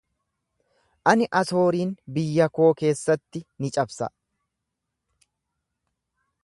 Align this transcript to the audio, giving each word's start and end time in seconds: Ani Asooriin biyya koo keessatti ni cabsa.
Ani 1.11 1.27
Asooriin 1.41 1.91
biyya 2.15 2.47
koo 2.59 2.71
keessatti 2.81 3.45
ni 3.65 3.71
cabsa. 3.77 4.13